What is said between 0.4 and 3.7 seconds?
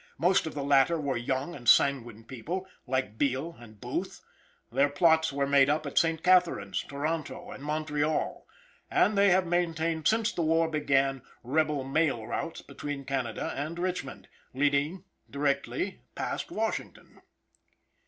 of the latter were young and sanguine people, like Beale